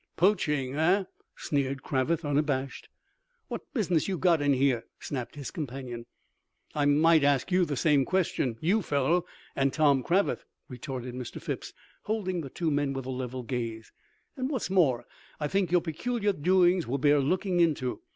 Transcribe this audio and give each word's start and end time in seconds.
"Poaching, 0.17 0.75
eh?" 0.77 1.03
sneered 1.35 1.83
Cravath 1.83 2.25
unabashed. 2.25 2.89
"What 3.49 3.71
business 3.71 4.07
you 4.07 4.17
got 4.17 4.41
in 4.41 4.53
here?" 4.53 4.85
snapped 4.99 5.35
his 5.35 5.51
companion. 5.51 6.07
"I 6.73 6.85
might 6.85 7.23
ask 7.23 7.51
you 7.51 7.65
the 7.65 7.75
same 7.75 8.03
question, 8.03 8.57
you 8.61 8.81
fellow 8.81 9.27
and 9.55 9.71
Tom 9.71 10.01
Cravath?" 10.01 10.43
retorted 10.67 11.13
Mr. 11.13 11.39
Phipps, 11.39 11.71
holding 12.05 12.41
the 12.41 12.49
two 12.49 12.71
men 12.71 12.93
with 12.93 13.05
a 13.05 13.11
level 13.11 13.43
gaze. 13.43 13.91
"And 14.35 14.49
what's 14.49 14.71
more 14.71 15.05
I 15.39 15.47
think 15.47 15.71
your 15.71 15.81
peculiar 15.81 16.33
doings 16.33 16.87
will 16.87 16.97
bear 16.97 17.19
looking 17.19 17.59
into. 17.59 18.01